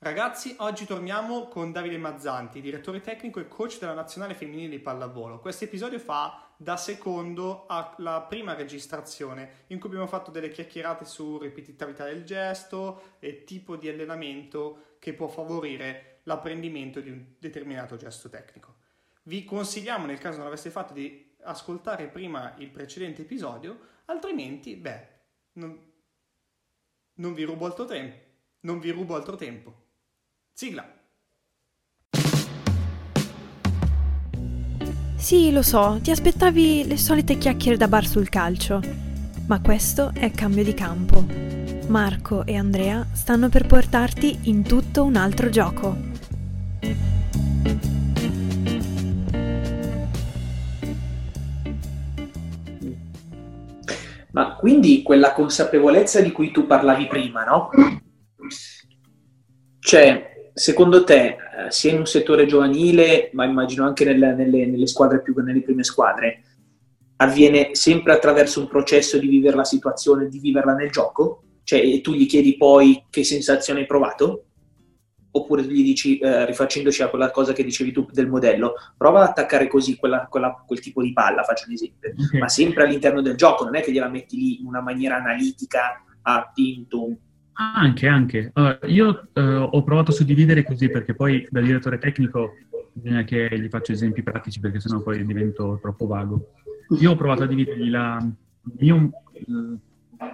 [0.00, 5.40] Ragazzi, oggi torniamo con Davide Mazzanti, direttore tecnico e coach della nazionale femminile di pallavolo.
[5.40, 11.36] Questo episodio fa da secondo alla prima registrazione in cui abbiamo fatto delle chiacchierate su
[11.38, 18.28] ripetitività del gesto e tipo di allenamento che può favorire l'apprendimento di un determinato gesto
[18.28, 18.76] tecnico.
[19.24, 25.08] Vi consigliamo, nel caso non l'aveste fatto, di ascoltare prima il precedente episodio, altrimenti, beh,
[25.54, 25.76] non,
[27.14, 28.26] non vi rubo altro tempo.
[28.60, 29.86] Non vi rubo altro tempo.
[30.58, 30.84] Sigla.
[35.14, 38.80] Sì, lo so, ti aspettavi le solite chiacchiere da bar sul calcio,
[39.46, 41.24] ma questo è cambio di campo.
[41.86, 45.96] Marco e Andrea stanno per portarti in tutto un altro gioco.
[54.32, 57.70] Ma quindi quella consapevolezza di cui tu parlavi prima, no?
[59.78, 60.27] Cioè,
[60.58, 61.36] secondo te, eh,
[61.70, 65.84] sia in un settore giovanile, ma immagino anche nelle, nelle, nelle squadre più nelle prime
[65.84, 66.42] squadre,
[67.16, 71.44] avviene sempre attraverso un processo di vivere la situazione, di viverla nel gioco?
[71.62, 74.44] Cioè, e tu gli chiedi poi che sensazione hai provato?
[75.30, 79.28] Oppure gli dici, eh, rifacendoci a quella cosa che dicevi tu del modello, prova ad
[79.28, 82.40] attaccare così quella, quella, quel tipo di palla, faccio un esempio, okay.
[82.40, 86.02] ma sempre all'interno del gioco, non è che gliela metti lì in una maniera analitica,
[86.22, 87.16] a tintum,
[87.60, 88.50] anche, anche.
[88.54, 92.54] Allora, io uh, ho provato a suddividere così perché poi da direttore tecnico
[92.92, 96.52] bisogna che gli faccio esempi pratici perché sennò poi divento troppo vago.
[97.00, 98.24] Io ho provato a dividere la,
[98.78, 99.10] mio,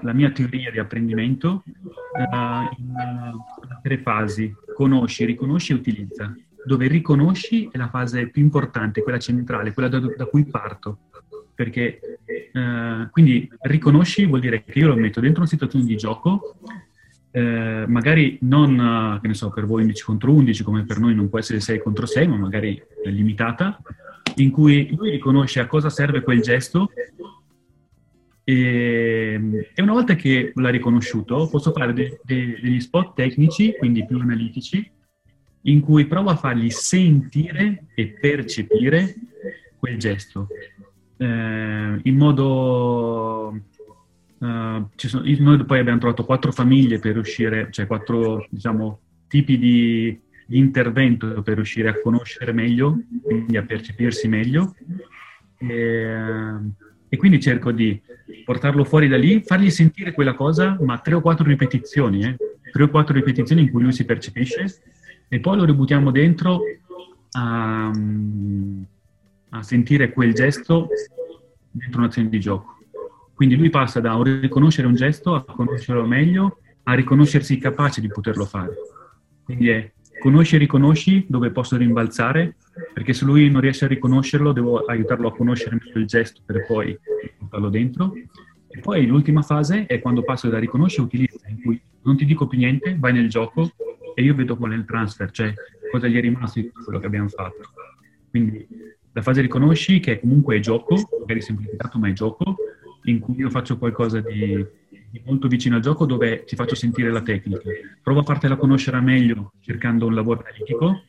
[0.03, 4.55] la mia teoria di apprendimento uh, in uh, tre fasi.
[4.75, 6.34] Conosci, riconosci e utilizza.
[6.66, 10.98] Dove riconosci è la fase più importante, quella centrale, quella da, da cui parto.
[11.55, 12.00] Perché
[13.11, 16.56] quindi riconosci vuol dire che io lo metto dentro una situazione di gioco
[17.37, 21.17] eh, magari non, eh, che ne so, per voi 11 contro 11, come per noi
[21.17, 23.81] non può essere 6 contro 6, ma magari limitata,
[24.37, 26.93] in cui lui riconosce a cosa serve quel gesto
[28.44, 34.06] e, e una volta che l'ha riconosciuto posso fare de, de, degli spot tecnici, quindi
[34.06, 34.89] più analitici,
[35.62, 39.12] in cui provo a fargli sentire e percepire
[39.77, 40.47] quel gesto
[41.17, 43.61] eh, in modo
[44.44, 50.21] Uh, sono, noi poi abbiamo trovato quattro famiglie per riuscire, cioè quattro diciamo, tipi di,
[50.47, 54.75] di, intervento per riuscire a conoscere meglio, quindi a percepirsi meglio.
[55.56, 56.15] E,
[57.09, 57.99] e, quindi cerco di
[58.44, 62.37] portarlo fuori da lì, fargli sentire quella cosa, ma tre o quattro ripetizioni, eh?
[62.71, 64.82] tre o quattro ripetizioni in cui lui si percepisce,
[65.26, 66.61] e poi lo ributtiamo dentro
[67.31, 67.91] a,
[69.49, 70.88] a sentire quel gesto
[71.71, 72.74] dentro un'azione di gioco.
[73.34, 78.45] Quindi lui passa da riconoscere un gesto a conoscerlo meglio, a riconoscersi capace di poterlo
[78.45, 78.75] fare.
[79.45, 82.56] Quindi è conosci e riconosci dove posso rimbalzare,
[82.93, 86.65] perché se lui non riesce a riconoscerlo devo aiutarlo a conoscere meglio il gesto per
[86.67, 86.99] poi
[87.39, 88.15] portarlo dentro.
[88.69, 92.25] E poi l'ultima fase è quando passo da riconoscere e utilizza, in cui non ti
[92.25, 93.71] dico più niente, vai nel gioco
[94.15, 95.53] e io vedo qual è il transfer, cioè
[95.91, 97.71] cosa gli è rimasto di quello che abbiamo fatto.
[98.31, 98.67] Quindi
[99.12, 102.56] la fase riconosci, che comunque è gioco, magari semplificato ma è gioco,
[103.04, 104.65] in cui io faccio qualcosa di,
[105.10, 107.70] di, molto vicino al gioco dove ti faccio sentire la tecnica.
[108.03, 111.03] Provo a fartela conoscere meglio cercando un lavoro analitico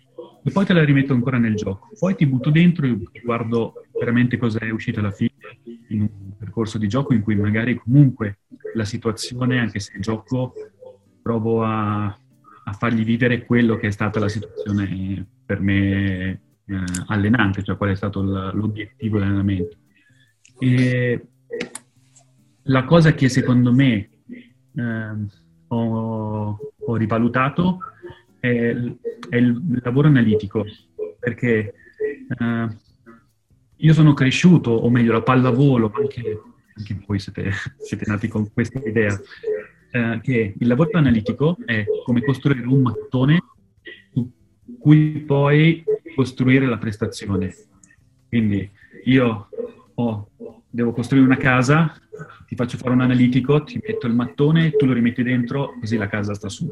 [0.43, 1.89] e poi te la rimetto ancora nel gioco.
[1.97, 5.33] Poi ti butto dentro e guardo veramente cosa è uscito alla fine
[5.89, 8.39] in un percorso di gioco in cui magari comunque
[8.73, 10.53] la situazione, anche se gioco,
[11.21, 17.63] provo a, a fargli vivere quello che è stata la situazione per me eh, allenante,
[17.63, 19.77] cioè qual è stato l'obiettivo dell'allenamento.
[20.59, 21.27] E
[22.67, 24.09] la cosa che secondo me
[24.75, 25.27] eh,
[25.67, 27.79] ho, ho, rivalutato
[28.39, 28.75] è,
[29.29, 30.65] è, il lavoro analitico,
[31.19, 31.73] perché
[32.27, 32.67] eh,
[33.77, 36.41] io sono cresciuto, o meglio la pallavolo, anche,
[36.75, 39.19] anche voi siete, siete, nati con questa idea,
[39.91, 43.43] eh, che il lavoro analitico è come costruire un mattone
[44.11, 44.31] su
[44.79, 45.83] cui poi
[46.15, 47.53] costruire la prestazione.
[48.27, 48.69] Quindi
[49.05, 49.49] io
[49.93, 50.29] ho,
[50.69, 51.95] devo costruire una casa,
[52.45, 56.07] ti faccio fare un analitico, ti metto il mattone, tu lo rimetti dentro, così la
[56.07, 56.71] casa sta su.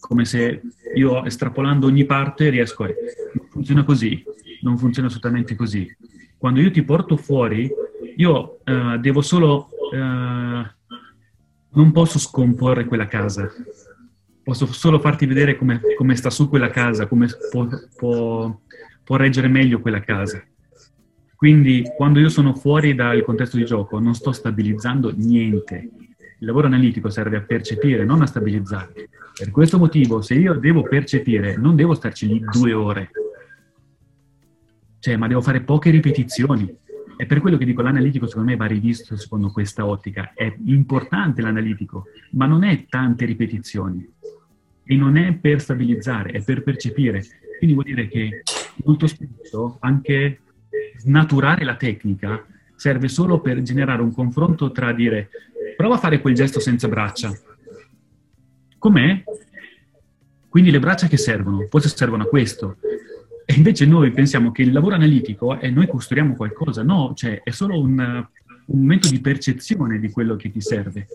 [0.00, 0.62] Come se
[0.94, 2.88] io estrapolando ogni parte riesco a...
[2.88, 4.22] Non funziona così,
[4.62, 5.88] non funziona assolutamente così.
[6.36, 7.70] Quando io ti porto fuori,
[8.16, 9.68] io uh, devo solo...
[9.92, 10.72] Uh,
[11.76, 13.50] non posso scomporre quella casa,
[14.44, 17.66] posso solo farti vedere come, come sta su quella casa, come può,
[17.96, 18.60] può,
[19.02, 20.40] può reggere meglio quella casa
[21.34, 25.90] quindi quando io sono fuori dal contesto di gioco non sto stabilizzando niente.
[26.38, 29.08] Il lavoro analitico serve a percepire, non a stabilizzare.
[29.36, 33.10] Per questo motivo, se io devo percepire, non devo starci lì due ore,
[35.04, 36.78] cioè, ma devo fare poche ripetizioni.
[37.16, 40.32] È per quello che dico l'analitico secondo me va rivisto secondo questa ottica.
[40.32, 44.10] È importante l'analitico, ma non è tante ripetizioni
[44.82, 47.22] e non è per stabilizzare, è per percepire.
[47.58, 48.44] Quindi vuol dire che
[48.84, 50.40] molto spesso anche
[50.98, 52.44] snaturare la tecnica
[52.76, 55.28] serve solo per generare un confronto tra dire
[55.76, 57.32] prova a fare quel gesto senza braccia.
[58.78, 59.24] Com'è?
[60.48, 61.66] Quindi le braccia che servono?
[61.68, 62.76] Forse servono a questo.
[63.46, 66.82] E invece noi pensiamo che il lavoro analitico è noi costruiamo qualcosa.
[66.82, 67.98] No, cioè è solo un,
[68.66, 71.06] un momento di percezione di quello che ti serve.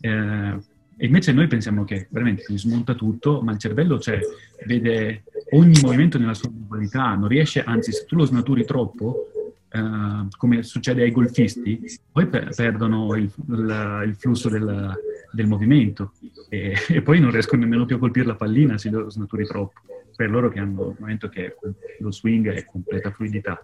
[0.00, 0.58] Eh,
[1.02, 4.20] e invece noi pensiamo che veramente si smonta tutto, ma il cervello cioè,
[4.66, 9.26] vede ogni movimento nella sua globalità, non riesce, anzi se tu lo snaturi troppo,
[9.72, 11.80] Uh, come succede ai golfisti,
[12.10, 14.92] poi per- perdono il, il, il flusso del,
[15.30, 16.12] del movimento
[16.48, 19.80] e, e, poi non riescono nemmeno più a colpire la pallina se lo snaturi troppo.
[20.16, 21.56] Per loro che hanno un momento che
[22.00, 23.60] lo swing è completa fluidità.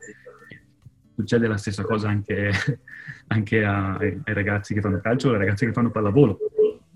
[1.14, 2.52] Succede la stessa cosa anche,
[3.28, 6.38] anche a, ai ragazzi che fanno calcio o ai ragazzi che fanno pallavolo,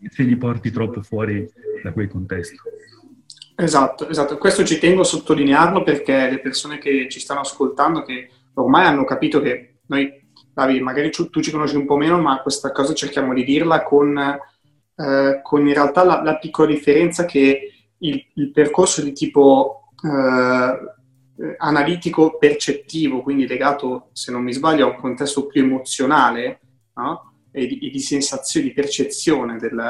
[0.08, 1.46] se li porti troppo fuori
[1.82, 2.62] da quel contesto.
[3.60, 4.38] Esatto, esatto.
[4.38, 9.04] Questo ci tengo a sottolinearlo perché le persone che ci stanno ascoltando, che ormai hanno
[9.04, 10.10] capito che noi,
[10.54, 14.16] Davi, magari tu ci conosci un po' meno, ma questa cosa cerchiamo di dirla con,
[14.16, 21.54] eh, con in realtà la, la, piccola differenza che il, il percorso di tipo eh,
[21.58, 26.60] analitico percettivo, quindi legato, se non mi sbaglio, a un contesto più emozionale,
[26.94, 27.29] no?
[27.52, 29.82] E, di, e di, sensazione, di percezione del,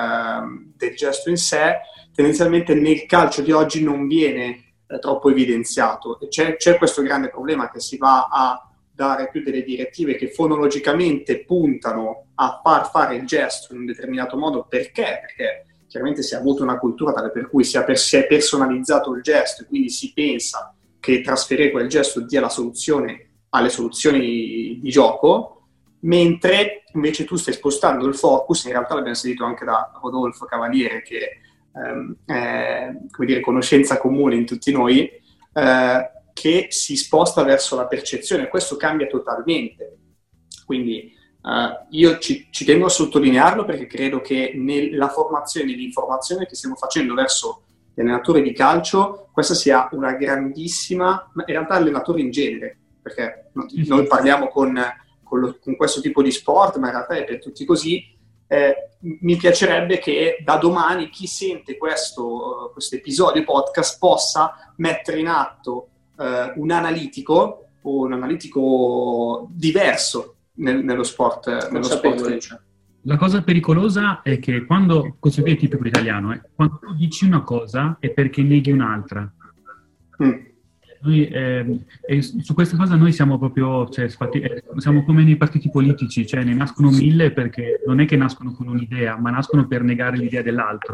[0.77, 1.81] del gesto in sé,
[2.15, 6.19] tendenzialmente nel calcio di oggi non viene eh, troppo evidenziato.
[6.29, 11.45] C'è, c'è, questo grande problema che si va a dare più delle direttive che fonologicamente
[11.45, 14.67] puntano a far fare il gesto in un determinato modo.
[14.69, 15.21] Perché?
[15.23, 18.27] Perché chiaramente si è avuto una cultura tale per cui si è, per, si è
[18.27, 23.69] personalizzato il gesto e quindi si pensa che trasferire quel gesto dia la soluzione alle
[23.69, 25.60] soluzioni di gioco,
[26.01, 31.03] mentre invece tu stai spostando il focus, in realtà l'abbiamo sentito anche da Rodolfo Cavaliere
[31.03, 31.41] che
[31.75, 35.09] ehm, eh, come dire, conoscenza comune in tutti noi,
[35.53, 38.49] eh, che si sposta verso la percezione.
[38.49, 39.97] Questo cambia totalmente.
[40.65, 41.13] Quindi
[41.43, 46.77] eh, io ci, ci, tengo a sottolinearlo perché credo che nella formazione dell'informazione che stiamo
[46.77, 47.63] facendo verso
[47.93, 53.51] gli allenatori di calcio, questa sia una grandissima, in realtà allenatori in genere, perché
[53.87, 54.81] noi parliamo con,
[55.31, 58.05] con, lo, con questo tipo di sport, ma in realtà è per tutti così,
[58.49, 58.75] eh,
[59.21, 65.89] mi piacerebbe che da domani chi sente questo episodio podcast possa mettere in atto
[66.19, 71.71] eh, un analitico o un analitico diverso nel, nello sport.
[71.71, 72.63] Nello sport.
[73.05, 77.25] La cosa pericolosa è che quando, questo qui è tipico italiano, eh, quando tu dici
[77.25, 79.33] una cosa è perché neghi un'altra.
[80.23, 80.49] Mm.
[81.03, 81.81] Noi, eh,
[82.21, 86.55] su questa cosa noi siamo proprio, cioè, eh, siamo come nei partiti politici, cioè ne
[86.55, 90.93] nascono mille perché non è che nascono con un'idea, ma nascono per negare l'idea dell'altro.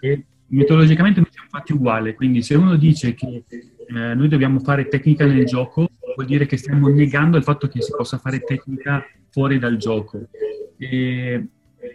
[0.00, 4.88] E metodologicamente noi siamo fatti uguali, quindi se uno dice che eh, noi dobbiamo fare
[4.88, 9.04] tecnica nel gioco, vuol dire che stiamo negando il fatto che si possa fare tecnica
[9.30, 10.28] fuori dal gioco.
[10.76, 11.46] E,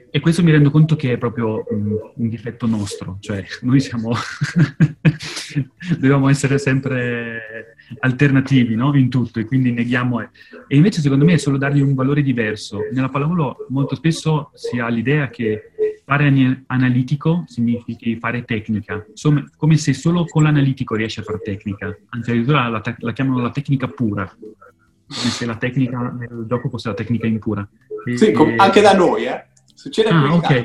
[0.09, 4.13] e questo mi rendo conto che è proprio un, un difetto nostro, cioè noi siamo,
[5.99, 8.95] dobbiamo essere sempre alternativi no?
[8.95, 10.21] in tutto e quindi neghiamo.
[10.21, 12.79] E invece secondo me è solo dargli un valore diverso.
[12.91, 15.71] Nella pallavolo molto spesso si ha l'idea che
[16.05, 21.95] fare analitico significhi fare tecnica, Insomma, come se solo con l'analitico riesci a fare tecnica,
[22.09, 26.69] anzi addirittura la, te- la chiamano la tecnica pura, come se la tecnica nel gioco
[26.69, 27.67] fosse la tecnica impura.
[28.05, 29.45] E, sì, com- anche da noi, eh?
[29.73, 30.63] Succede ah, okay.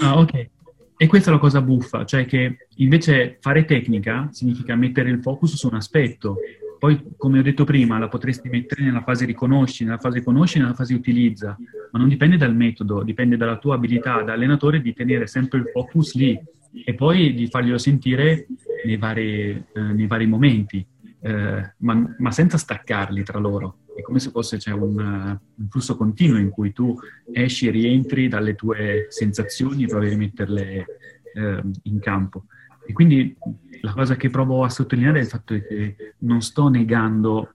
[0.00, 0.48] ah, ok.
[0.96, 5.56] E questa è la cosa buffa, cioè che invece fare tecnica significa mettere il focus
[5.56, 6.36] su un aspetto.
[6.78, 10.74] Poi, come ho detto prima, la potresti mettere nella fase riconosci, nella fase conosci, nella
[10.74, 11.56] fase utilizza,
[11.90, 15.70] ma non dipende dal metodo, dipende dalla tua abilità da allenatore di tenere sempre il
[15.72, 16.40] focus lì
[16.84, 18.46] e poi di farglielo sentire
[18.84, 20.84] nei vari, eh, nei vari momenti,
[21.20, 25.96] eh, ma, ma senza staccarli tra loro è come se fosse cioè, un, un, flusso
[25.96, 26.96] continuo in cui tu
[27.32, 30.86] esci e rientri dalle tue sensazioni e provi a rimetterle
[31.34, 32.44] eh, in campo.
[32.86, 33.36] E quindi
[33.80, 37.52] la cosa che provo a sottolineare è il fatto che non sto negando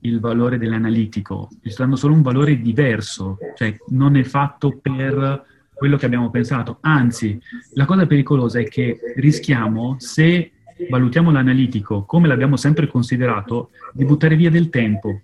[0.00, 5.96] il valore dell'analitico, sto dando solo un valore diverso, cioè non è fatto per quello
[5.96, 6.78] che abbiamo pensato.
[6.80, 7.40] Anzi,
[7.74, 10.52] la cosa pericolosa è che rischiamo, se
[10.88, 15.20] valutiamo l'analitico come l'abbiamo sempre considerato, di buttare via del tempo.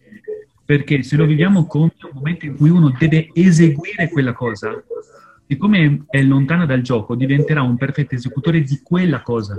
[0.64, 4.82] Perché se lo viviamo come un momento in cui uno deve eseguire quella cosa,
[5.46, 9.56] siccome è lontana dal gioco, diventerà un perfetto esecutore di quella cosa,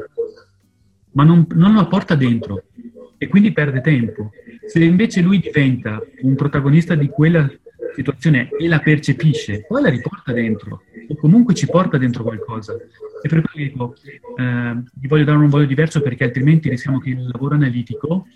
[1.12, 2.64] ma non, non la porta dentro
[3.18, 4.32] e quindi perde tempo.
[4.68, 7.48] Se invece lui diventa un protagonista di quella
[7.94, 12.74] situazione e la percepisce, poi la riporta dentro o comunque ci porta dentro qualcosa.
[12.74, 13.96] E per quello dico,
[14.38, 18.28] eh, gli voglio dare un voglio diverso perché altrimenti rischiamo che il lavoro analitico,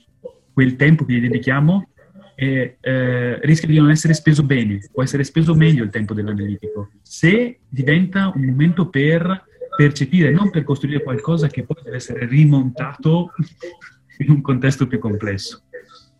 [0.53, 1.89] quel tempo che gli dedichiamo,
[2.35, 6.89] eh, eh, rischia di non essere speso bene, può essere speso meglio il tempo dell'analitico,
[7.01, 9.45] se diventa un momento per
[9.75, 13.33] percepire, non per costruire qualcosa che poi deve essere rimontato
[14.19, 15.63] in un contesto più complesso.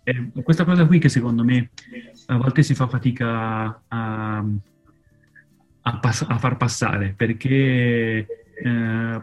[0.03, 0.13] È
[0.43, 1.71] questa cosa qui che secondo me
[2.27, 4.45] a volte si fa fatica a,
[5.98, 8.27] pass- a far passare, perché,
[8.63, 9.22] eh,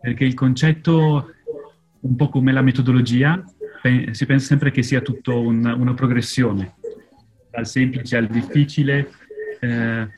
[0.00, 1.30] perché il concetto,
[2.00, 3.42] un po' come la metodologia,
[3.80, 6.74] pe- si pensa sempre che sia tutto un, una progressione,
[7.50, 9.10] dal semplice al difficile.
[9.60, 10.08] Eh.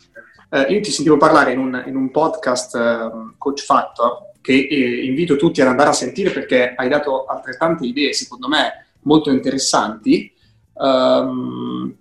[0.50, 5.04] Eh, io ti sentivo parlare in un, in un podcast uh, Coach Factor che eh,
[5.04, 10.32] invito tutti ad andare a sentire perché hai dato altrettante idee, secondo me, molto interessanti,
[10.74, 11.94] um,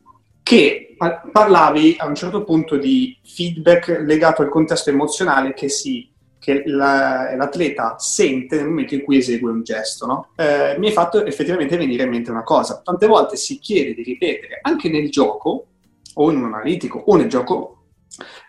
[0.44, 0.96] che
[1.32, 7.34] parlavi a un certo punto di feedback legato al contesto emozionale che, si, che la,
[7.36, 10.06] l'atleta sente nel momento in cui esegue un gesto.
[10.06, 10.30] No?
[10.36, 12.82] Eh, mi hai fatto effettivamente venire in mente una cosa.
[12.84, 15.68] Tante volte si chiede di ripetere anche nel gioco,
[16.16, 17.78] o in un analitico, o nel gioco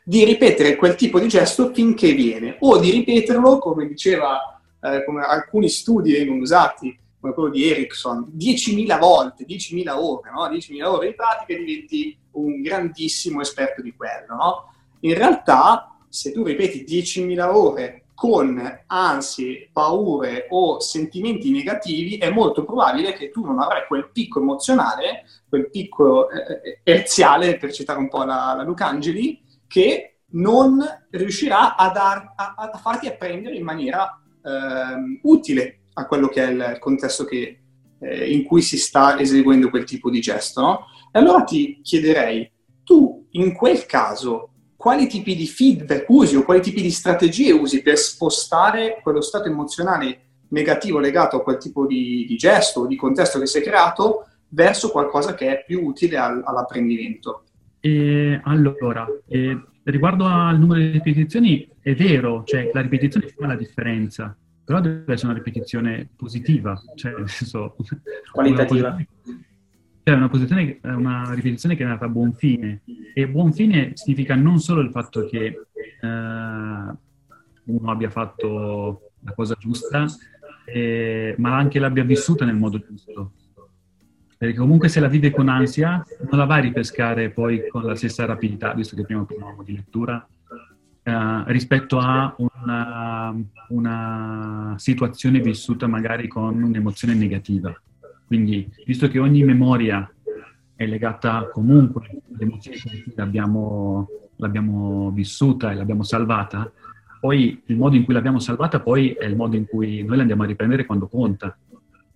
[0.05, 5.23] di ripetere quel tipo di gesto finché viene, o di ripeterlo, come diceva, eh, come
[5.23, 10.47] alcuni studi vengono usati, come quello di Ericsson, 10.000 volte, 10.000 ore, no?
[10.47, 14.35] 10.000 ore di pratica diventi un grandissimo esperto di quello.
[14.35, 14.75] No?
[15.01, 22.63] In realtà, se tu ripeti 10.000 ore con ansie, paure o sentimenti negativi, è molto
[22.65, 27.99] probabile che tu non avrai quel picco emozionale, quel picco eh, eh erziale, per citare
[27.99, 30.79] un po' la, la Lucangeli, che non
[31.11, 36.51] riuscirà a, dar, a, a farti apprendere in maniera eh, utile a quello che è
[36.51, 37.61] il contesto che,
[38.01, 40.61] eh, in cui si sta eseguendo quel tipo di gesto.
[40.61, 40.81] No?
[41.13, 42.51] E allora ti chiederei,
[42.83, 47.81] tu in quel caso quali tipi di feedback usi o quali tipi di strategie usi
[47.81, 52.97] per spostare quello stato emozionale negativo legato a quel tipo di, di gesto o di
[52.97, 57.45] contesto che si è creato verso qualcosa che è più utile al, all'apprendimento?
[57.81, 63.57] E allora, eh, riguardo al numero di ripetizioni, è vero, cioè la ripetizione fa la
[63.57, 67.77] differenza, però deve essere una ripetizione positiva, cioè nel senso...
[68.33, 68.97] Qualitativa.
[70.03, 70.31] Cioè una,
[70.97, 72.83] una ripetizione che è nata a buon fine.
[73.15, 75.59] E buon fine significa non solo il fatto che eh,
[76.01, 80.07] uno abbia fatto la cosa giusta,
[80.67, 83.33] eh, ma anche l'abbia vissuta nel modo giusto
[84.45, 87.95] perché comunque se la vive con ansia non la vai a ripescare poi con la
[87.95, 90.27] stessa rapidità, visto che prima parlavamo di lettura,
[91.07, 93.35] eh, rispetto a una,
[93.69, 97.79] una, situazione vissuta magari con un'emozione negativa.
[98.27, 100.11] Quindi, visto che ogni memoria
[100.75, 106.73] è legata comunque all'emozione cui l'abbiamo, l'abbiamo vissuta e l'abbiamo salvata,
[107.21, 110.23] poi il modo in cui l'abbiamo salvata poi è il modo in cui noi la
[110.23, 111.55] andiamo a riprendere quando conta.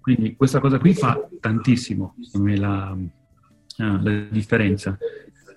[0.01, 4.97] Quindi questa cosa qui fa tantissimo, secondo me, la, uh, la differenza.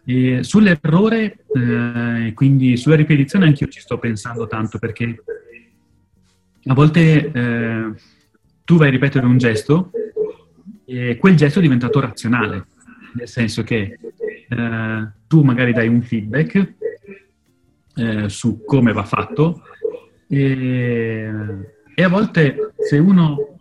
[0.03, 5.23] E sull'errore, eh, quindi sulla ripetizione, anche io ci sto pensando tanto perché
[6.65, 7.93] a volte eh,
[8.63, 9.91] tu vai a ripetere un gesto
[10.85, 12.65] e quel gesto è diventato razionale,
[13.13, 13.97] nel senso che
[14.49, 16.73] eh, tu magari dai un feedback
[17.95, 19.63] eh, su come va fatto
[20.27, 21.29] e,
[21.95, 23.57] e a volte se uno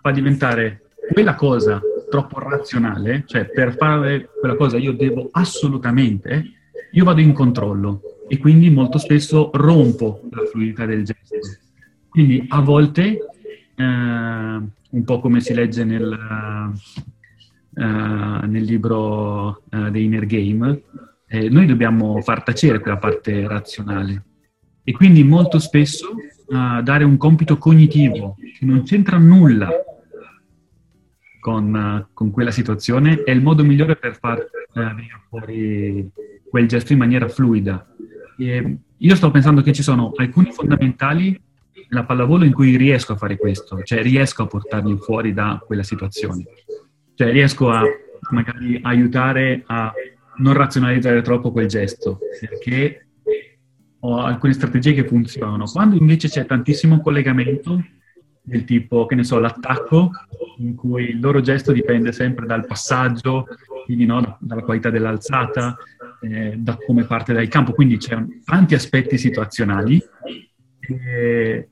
[0.00, 1.80] fa diventare quella cosa
[2.12, 6.44] troppo razionale, cioè per fare quella cosa io devo assolutamente,
[6.92, 11.38] io vado in controllo e quindi molto spesso rompo la fluidità del gesto.
[12.10, 13.18] Quindi a volte,
[13.74, 16.04] eh, un po' come si legge nel,
[17.74, 20.82] uh, nel libro uh, The Inner Game,
[21.28, 24.24] eh, noi dobbiamo far tacere quella parte razionale
[24.84, 29.70] e quindi molto spesso uh, dare un compito cognitivo che non c'entra nulla
[31.42, 34.94] con, con, quella situazione è il modo migliore per far eh,
[35.28, 36.08] fuori
[36.48, 37.84] quel gesto in maniera fluida.
[38.38, 41.36] E io sto pensando che ci sono alcuni fondamentali
[41.88, 45.82] nella pallavolo in cui riesco a fare questo, cioè riesco a portarli fuori da quella
[45.82, 46.44] situazione.
[47.16, 47.82] Cioè riesco a
[48.30, 49.92] magari aiutare a
[50.36, 53.08] non razionalizzare troppo quel gesto, perché
[53.98, 55.64] ho alcune strategie che funzionano.
[55.64, 57.82] Quando invece c'è tantissimo collegamento,
[58.42, 60.10] del tipo, che ne so, l'attacco,
[60.58, 63.46] in cui il loro gesto dipende sempre dal passaggio,
[63.84, 65.76] quindi no, dalla qualità dell'alzata,
[66.20, 70.02] eh, da come parte dal campo, quindi c'è tanti aspetti situazionali.
[70.80, 71.68] E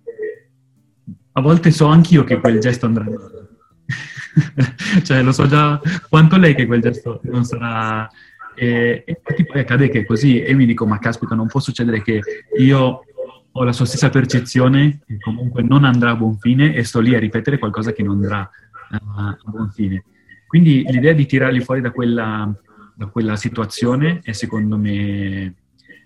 [1.33, 3.07] a volte so anch'io che quel gesto andrà
[5.03, 8.09] cioè lo so già quanto lei che quel gesto non sarà
[8.55, 12.21] e, e poi accade che così e mi dico ma caspita non può succedere che
[12.59, 13.05] io
[13.53, 17.15] ho la sua stessa percezione che comunque non andrà a buon fine e sto lì
[17.15, 18.49] a ripetere qualcosa che non andrà
[18.91, 20.05] uh, a buon fine
[20.51, 22.53] quindi l'idea di tirarli fuori da quella,
[22.93, 25.55] da quella situazione è secondo me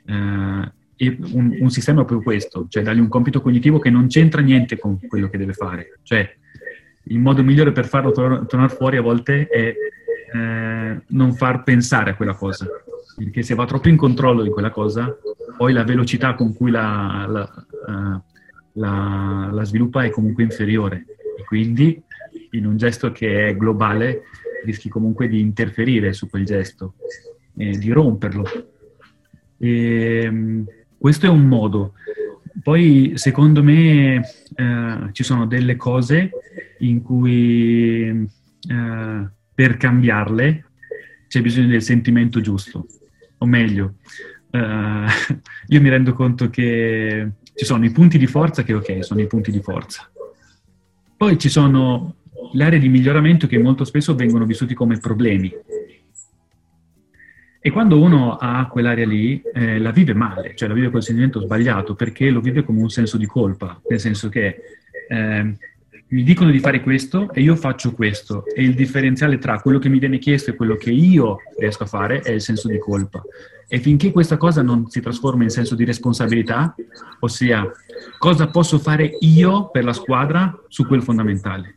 [0.05, 4.79] uh, un, un, sistema proprio questo, cioè dargli un compito cognitivo che non c'entra niente
[4.79, 5.99] con quello che deve fare.
[6.03, 6.31] Cioè,
[7.05, 9.75] il modo migliore per farlo tor- tornare fuori a volte è
[10.35, 12.67] eh, non far pensare a quella cosa,
[13.17, 15.17] perché se va troppo in controllo di quella cosa,
[15.57, 18.23] poi la velocità con cui la, la, uh,
[18.73, 21.07] la, la sviluppa è comunque inferiore.
[21.39, 22.03] E quindi
[22.51, 24.23] in un gesto che è globale
[24.65, 26.95] rischi comunque di interferire su quel gesto,
[27.57, 28.45] eh, di romperlo.
[29.59, 30.65] E, ehm,
[30.99, 31.95] questo è un modo.
[32.63, 34.23] Poi, secondo me,
[34.55, 36.31] eh, ci sono delle cose
[36.79, 40.65] in cui eh, per cambiarle
[41.29, 42.87] c'è bisogno del sentimento giusto.
[43.39, 43.97] O meglio,
[44.55, 45.07] eh,
[45.69, 49.27] io mi rendo conto che ci sono i punti di forza che, ok, sono i
[49.27, 50.09] punti di forza.
[51.17, 52.17] Poi ci sono
[52.53, 55.53] le aree di miglioramento che molto spesso vengono vissuti come problemi.
[57.67, 61.41] E quando uno ha quell'area lì, eh, la vive male, cioè la vive col sentimento
[61.41, 64.61] sbagliato, perché lo vive come un senso di colpa, nel senso che
[65.09, 65.57] eh,
[66.09, 69.89] mi dicono di fare questo e io faccio questo, e il differenziale tra quello che
[69.89, 73.23] mi viene chiesto e quello che io riesco a fare è il senso di colpa.
[73.67, 76.75] E finché questa cosa non si trasforma in senso di responsabilità,
[77.21, 77.69] ossia
[78.19, 81.77] cosa posso fare io per la squadra su quel fondamentale,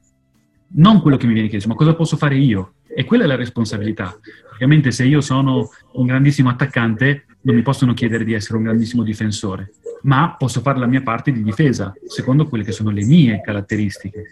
[0.74, 2.74] non quello che mi viene chiesto, ma cosa posso fare io.
[2.88, 4.18] E quella è la responsabilità.
[4.54, 9.04] Ovviamente se io sono un grandissimo attaccante, non mi possono chiedere di essere un grandissimo
[9.04, 9.72] difensore,
[10.04, 14.24] ma posso fare la mia parte di difesa, secondo quelle che sono le mie caratteristiche,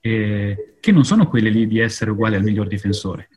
[0.00, 3.28] eh, che non sono quelle lì di essere uguale al miglior difensore.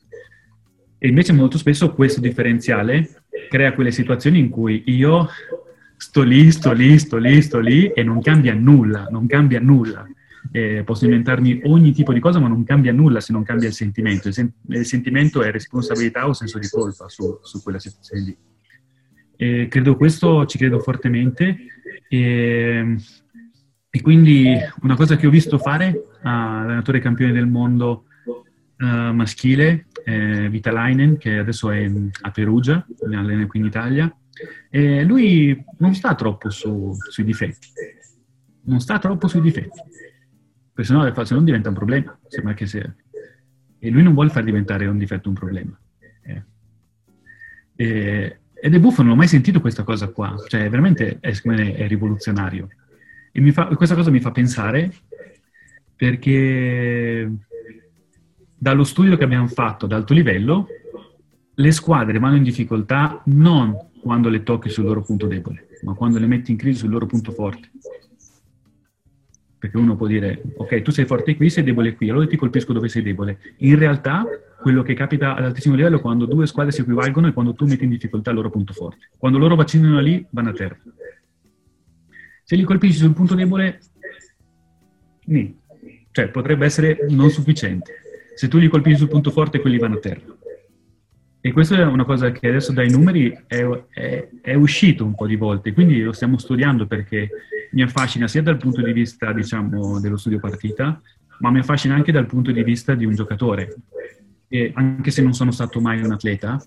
[0.97, 5.27] E invece molto spesso questo differenziale crea quelle situazioni in cui io
[5.97, 10.07] sto lì, sto lì, sto lì, sto lì e non cambia nulla, non cambia nulla
[10.51, 13.73] eh, posso inventarmi ogni tipo di cosa, ma non cambia nulla se non cambia il
[13.73, 14.27] sentimento.
[14.27, 18.37] Il, sen- il sentimento è responsabilità o senso di colpa su, su quella situazione lì.
[19.43, 21.57] E credo questo, ci credo fortemente.
[22.07, 22.95] E,
[23.89, 30.47] e, quindi una cosa che ho visto fare all'allenatore campione del mondo uh, maschile, eh,
[30.49, 34.17] Vitalainen, che adesso è a Perugia, allena qui in Italia,
[34.69, 37.67] e lui non sta troppo su, sui difetti.
[38.61, 39.81] Non sta troppo sui difetti
[40.73, 42.17] perché sennò se non diventa un problema.
[42.27, 42.95] Sembra che sia.
[43.77, 45.77] E lui non vuole far diventare un difetto un problema.
[46.21, 46.43] Eh.
[47.75, 50.41] E, ed è buffo, non ho mai sentito questa cosa qua.
[50.47, 52.69] Cioè, veramente è, è rivoluzionario.
[53.33, 54.89] E fa, questa cosa mi fa pensare
[55.93, 57.29] perché
[58.55, 60.67] dallo studio che abbiamo fatto ad alto livello,
[61.53, 66.17] le squadre vanno in difficoltà non quando le tocchi sul loro punto debole, ma quando
[66.17, 67.69] le metti in crisi sul loro punto forte.
[69.63, 72.73] Perché uno può dire, ok, tu sei forte qui, sei debole qui, allora ti colpisco
[72.73, 73.37] dove sei debole.
[73.59, 74.25] In realtà,
[74.61, 77.65] quello che capita ad altissimo livello è quando due squadre si equivalgono e quando tu
[77.65, 79.11] metti in difficoltà il loro punto forte.
[79.17, 80.77] Quando loro vaccinano lì, vanno a terra.
[82.43, 83.79] Se li colpisci sul punto debole,
[85.27, 85.57] nì.
[86.11, 87.93] Cioè, potrebbe essere non sufficiente.
[88.35, 90.32] Se tu li colpisci sul punto forte, quelli vanno a terra.
[91.45, 95.27] E questa è una cosa che adesso dai numeri è, è, è, uscito un po'
[95.27, 97.29] di volte, quindi lo stiamo studiando perché
[97.71, 101.01] mi affascina sia dal punto di vista, diciamo, dello studio partita,
[101.39, 103.75] ma mi affascina anche dal punto di vista di un giocatore.
[104.47, 106.65] E anche se non sono stato mai un atleta,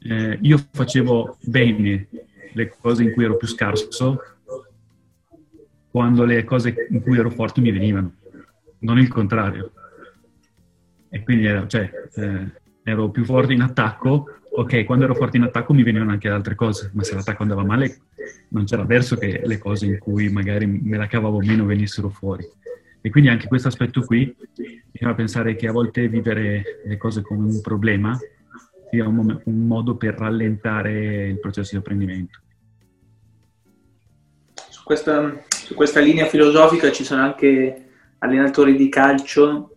[0.00, 2.08] eh, io facevo bene
[2.52, 4.20] le cose in cui ero più scarso
[5.90, 8.16] quando le cose in cui ero forte mi venivano,
[8.80, 9.72] non il contrario.
[11.08, 15.42] E quindi era, cioè, eh, ero più forte in attacco, ok, quando ero forte in
[15.42, 18.02] attacco mi venivano anche altre cose, ma se l'attacco andava male
[18.50, 22.44] non c'era verso che le cose in cui magari me la cavavo meno venissero fuori.
[23.00, 27.22] E quindi anche questo aspetto qui mi fa pensare che a volte vivere le cose
[27.22, 28.16] come un problema
[28.90, 32.38] sia un, un modo per rallentare il processo di apprendimento.
[34.70, 37.86] Su questa, su questa linea filosofica ci sono anche
[38.18, 39.73] allenatori di calcio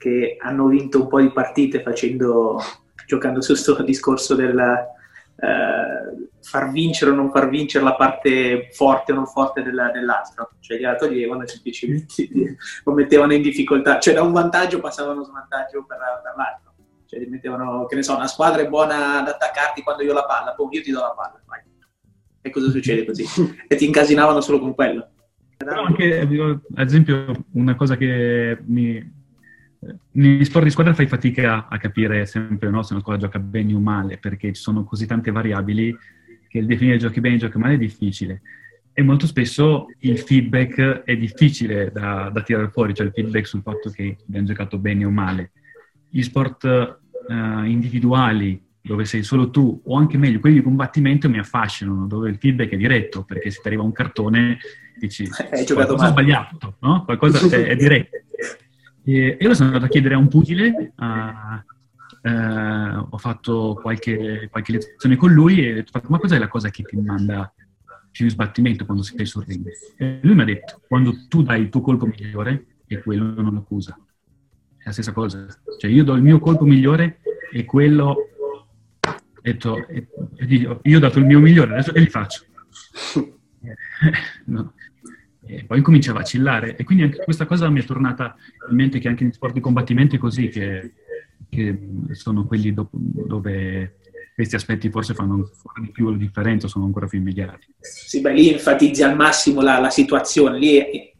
[0.00, 2.58] che hanno vinto un po' di partite facendo,
[3.06, 9.12] giocando su questo discorso del eh, far vincere o non far vincere la parte forte
[9.12, 10.52] o non forte della, dell'altro.
[10.60, 12.28] Cioè gli altri toglievano semplicemente
[12.84, 16.72] lo mettevano in difficoltà, cioè da un vantaggio passavano a svantaggio per, per l'altro.
[17.04, 20.24] Cioè, mettevano, che ne so, una squadra è buona ad attaccarti quando io ho la
[20.24, 21.60] palla, poi io ti do la palla, vai.
[22.40, 23.26] E cosa succede così?
[23.68, 25.10] e ti incasinavano solo con quello.
[25.58, 29.18] Però anche, ad esempio, una cosa che mi...
[30.12, 33.74] Negli sport di squadra fai fatica a capire sempre no, se una squadra gioca bene
[33.74, 35.96] o male, perché ci sono così tante variabili
[36.48, 38.42] che il definire giochi bene e giochi male è difficile.
[38.92, 43.62] E molto spesso il feedback è difficile da, da tirare fuori, cioè il feedback sul
[43.62, 45.52] fatto che abbiamo giocato bene o male.
[46.10, 51.38] Gli sport uh, individuali dove sei solo tu, o anche meglio, quelli di combattimento mi
[51.38, 54.58] affascinano, dove il feedback è diretto, perché se ti arriva un cartone
[54.98, 56.10] dici hai giocato male.
[56.10, 57.04] sbagliato, no?
[57.04, 58.19] Qualcosa è, è diretto.
[59.04, 64.72] E io sono andato a chiedere a un pugile, uh, uh, ho fatto qualche, qualche,
[64.72, 67.52] lezione con lui e ho detto, ma cos'è la cosa che ti manda
[68.10, 69.66] più sbattimento quando sei sul ring?
[69.96, 73.56] E lui mi ha detto, quando tu dai il tuo colpo migliore e quello non
[73.56, 73.98] accusa.
[74.76, 75.46] È la stessa cosa.
[75.78, 77.20] Cioè io do il mio colpo migliore
[77.52, 78.28] e quello
[79.42, 79.86] detto,
[80.82, 82.44] io ho dato il mio migliore, adesso che li faccio?
[84.46, 84.72] no.
[85.52, 88.36] E poi comincia a vacillare e quindi anche questa cosa mi è tornata
[88.68, 90.92] in mente che anche in sport di combattimento è così, che,
[91.48, 91.78] che
[92.12, 93.96] sono quelli do, dove
[94.34, 97.66] questi aspetti forse fanno ancora di più la differenza, sono ancora più immediati.
[97.80, 101.12] Sì, beh, lì enfatizzi al massimo la, la situazione, lì è,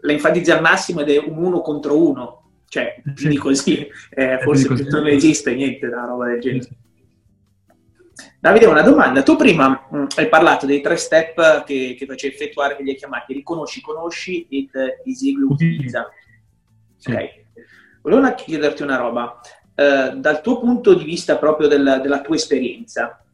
[0.00, 4.38] la enfatizzi al massimo ed è un uno contro uno, cioè più di così, eh,
[4.42, 4.88] forse così.
[4.88, 6.68] non esiste niente da roba del genere.
[8.44, 9.22] Davide, una domanda.
[9.22, 12.90] Tu prima mh, mm, hai parlato dei tre step che, che facevi effettuare, che li
[12.90, 14.68] hai chiamati riconosci, conosci ed
[15.02, 16.10] esegui, utilizza.
[16.94, 17.10] Sì.
[17.10, 17.44] Ok.
[18.02, 19.40] Volevo chiederti una roba.
[19.74, 23.24] Uh, dal tuo punto di vista proprio del, della tua esperienza,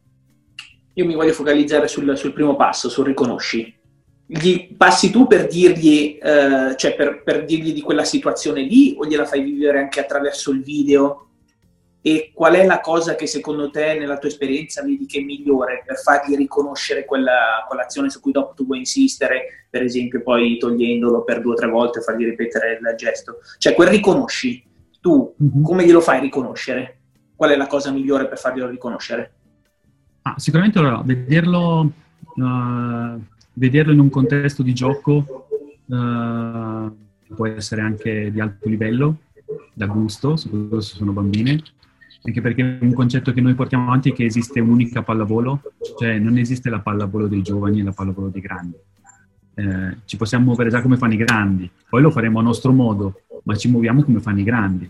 [0.93, 3.79] io mi voglio focalizzare sul, sul primo passo, sul riconosci.
[4.25, 9.05] Gli passi tu per dirgli, uh, cioè per, per dirgli di quella situazione lì o
[9.05, 11.30] gliela fai vivere anche attraverso il video
[12.03, 15.83] e qual è la cosa che secondo te nella tua esperienza vedi che è migliore
[15.85, 21.23] per fargli riconoscere quella, quell'azione su cui dopo tu vuoi insistere, per esempio poi togliendolo
[21.23, 23.37] per due o tre volte e fargli ripetere il gesto.
[23.59, 24.63] Cioè quel riconosci,
[24.99, 25.63] tu mm-hmm.
[25.63, 26.97] come glielo fai riconoscere?
[27.35, 29.33] Qual è la cosa migliore per farglielo riconoscere?
[30.23, 31.91] Ah, sicuramente allora, vederlo,
[32.35, 33.21] uh,
[33.53, 35.47] vederlo in un contesto di gioco
[35.85, 36.95] uh,
[37.35, 39.17] può essere anche di alto livello,
[39.73, 41.61] da gusto, soprattutto se sono bambine,
[42.23, 45.61] anche perché un concetto che noi portiamo avanti è che esiste un'unica pallavolo,
[45.97, 48.75] cioè non esiste la pallavolo dei giovani e la pallavolo dei grandi.
[49.53, 53.21] Eh, ci possiamo muovere già come fanno i grandi, poi lo faremo a nostro modo,
[53.43, 54.89] ma ci muoviamo come fanno i grandi.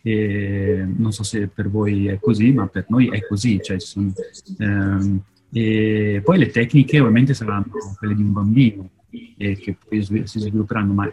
[0.00, 3.60] E non so se per voi è così, ma per noi è così.
[3.60, 4.12] Cioè, sono,
[4.58, 10.38] ehm, e poi le tecniche ovviamente saranno quelle di un bambino e che poi si
[10.38, 11.10] svilupperanno, ma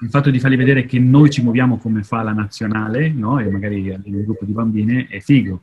[0.00, 3.38] il fatto di fargli vedere che noi ci muoviamo come fa la nazionale, no?
[3.38, 5.62] e magari un gruppo di bambine, è figo.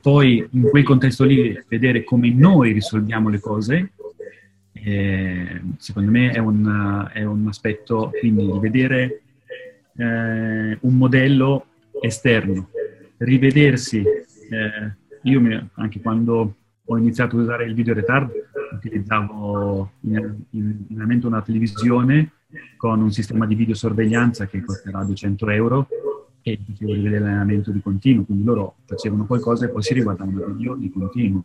[0.00, 3.92] Poi in quel contesto lì vedere come noi risolviamo le cose,
[4.72, 9.22] eh, secondo me è un, è un, aspetto, quindi di vedere
[9.96, 11.66] eh, un modello
[12.00, 12.68] esterno,
[13.18, 14.02] rivedersi.
[14.02, 18.30] Eh, io mi, anche quando ho iniziato a usare il video retard
[18.74, 22.30] utilizzavo in, in, in una televisione
[22.76, 25.88] con un sistema di videosorveglianza che costerà 200 euro
[26.42, 30.54] e facevo rivedere l'allenamento di continuo, quindi loro facevano qualcosa e poi si riguardavano il
[30.54, 31.44] video di continuo.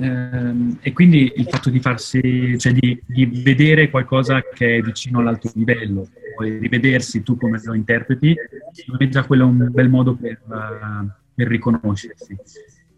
[0.00, 5.18] Ehm, e quindi il fatto di farsi, cioè di, di, vedere qualcosa che è vicino
[5.18, 8.34] all'alto livello, poi rivedersi tu come lo interpreti,
[9.10, 12.36] già quello è un bel modo per, uh, per riconoscersi.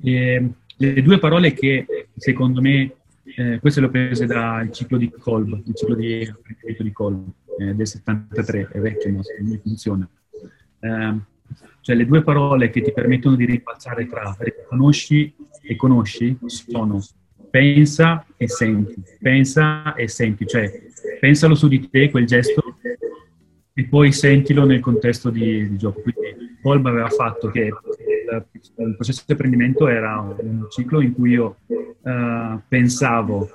[0.00, 2.92] E le due parole che secondo me
[3.38, 6.28] eh, queste le ho prese dal ciclo di Kolb, il ciclo di
[6.78, 7.28] di Kolb
[7.60, 10.08] eh, del 73, è vecchio, ma non funziona.
[10.80, 11.16] Eh,
[11.80, 17.00] cioè le due parole che ti permettono di rimbalzare tra riconosci e conosci sono
[17.48, 20.70] pensa e senti, pensa e senti, cioè
[21.20, 22.76] pensalo su di te quel gesto
[23.72, 26.00] e poi sentilo nel contesto di, di gioco.
[26.00, 28.46] Quindi Kolb aveva fatto che il,
[28.78, 31.58] il, processo di apprendimento era un ciclo in cui io
[32.02, 33.48] uh, pensavo,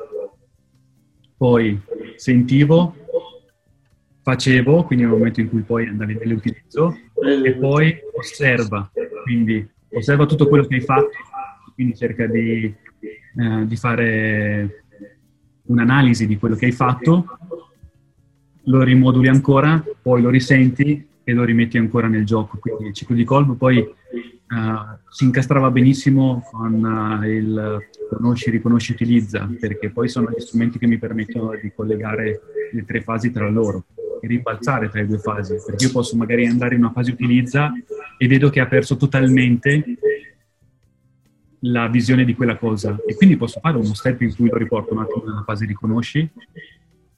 [1.37, 1.79] poi
[2.15, 2.95] sentivo,
[4.21, 6.97] facevo, quindi nel momento in cui poi andavi nell'utilizzo,
[7.43, 8.89] e poi osserva,
[9.23, 11.09] quindi osserva tutto quello che hai fatto,
[11.73, 12.73] quindi cerca di,
[13.35, 14.85] uh, di fare
[15.65, 17.37] un'analisi di quello che hai fatto,
[18.65, 22.57] lo rimoduli ancora, poi lo risenti e lo rimetti ancora nel gioco.
[22.57, 23.85] Quindi il ciclo di colpo poi
[24.53, 30.77] uh, si incastrava benissimo con uh, il conosci, riconosci, utilizza, perché poi sono gli strumenti
[30.77, 33.85] che mi permettono di collegare le tre fasi tra loro
[34.21, 37.71] e rimbalzare tra le due fasi, perché io posso magari andare in una fase utilizza
[38.17, 39.83] e vedo che ha perso totalmente
[41.65, 42.97] la visione di quella cosa.
[43.05, 45.73] E quindi posso fare uno step in cui lo riporto un attimo nella fase di
[45.73, 46.29] conosci,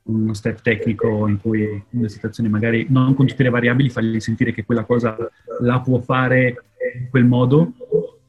[0.04, 4.54] uno step tecnico in cui una situazione magari non con tutte le variabili fargli sentire
[4.54, 5.17] che quella cosa
[5.62, 6.63] la può fare
[7.00, 7.74] in quel modo,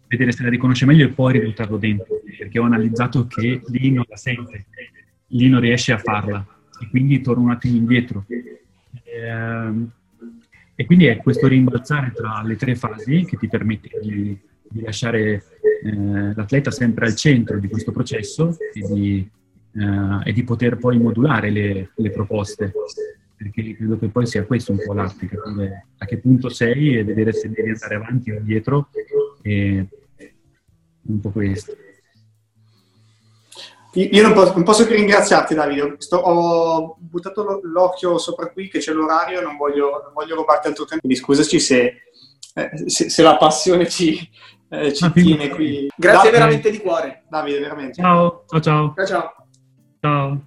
[0.09, 4.05] vedere se la riconosce meglio e poi ributtarlo dentro, perché ho analizzato che lì non
[4.09, 4.67] la sente,
[5.29, 6.45] lì non riesce a farla
[6.81, 8.25] e quindi torno un attimo indietro.
[8.29, 9.91] E, ehm,
[10.79, 15.43] e quindi è questo rimbalzare tra le tre fasi che ti permette di, di lasciare
[15.83, 19.27] eh, l'atleta sempre al centro di questo processo e di,
[19.73, 22.73] eh, e di poter poi modulare le, le, proposte.
[23.37, 27.05] Perché credo che poi sia questo un po' l'arte, capire a che punto sei e
[27.05, 28.89] vedere se devi andare avanti o indietro.
[29.43, 29.87] E
[31.09, 31.77] un po' questo.
[33.93, 38.79] Io non posso, non posso, che ringraziarti Davide, Sto, ho buttato l'occhio sopra qui che
[38.79, 42.03] c'è l'orario, non voglio, non voglio rubarti altro tempo, quindi scusaci se,
[42.55, 44.29] eh, se, se la passione ci,
[44.69, 45.89] eh, ci ah, tiene qui.
[45.97, 47.25] Grazie Davide, veramente di cuore.
[47.31, 48.03] Davide, veramente.
[48.03, 48.93] Ciao, ciao, ciao.
[48.95, 49.35] Ciao, ciao.
[50.01, 50.47] Ciao.